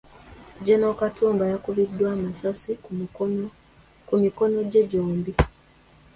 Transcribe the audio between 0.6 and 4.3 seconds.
Gen. Katumba yakubiddwa amasasi ku